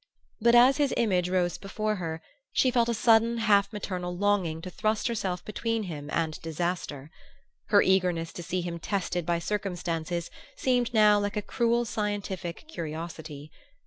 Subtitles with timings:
[0.39, 4.71] But as his image rose before her she felt a sudden half maternal longing to
[4.71, 7.11] thrust herself between him and disaster.
[7.67, 13.51] Her eagerness to see him tested by circumstances seemed now like a cruel scientific curiosity.